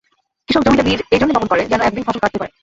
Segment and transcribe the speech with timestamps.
[0.49, 2.51] কৃষক জমিতে বীজ এই জন্যই বপন করে, যেনো একদিন ফসল কাটতে পারে।